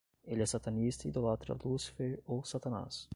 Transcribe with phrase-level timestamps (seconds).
[0.25, 3.07] Ele é satanista e idolatra Lucifer ou Satanás